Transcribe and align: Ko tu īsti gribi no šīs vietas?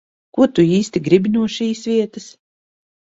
Ko 0.37 0.45
tu 0.59 0.63
īsti 0.77 1.01
gribi 1.09 1.33
no 1.35 1.45
šīs 1.59 1.83
vietas? 1.93 2.27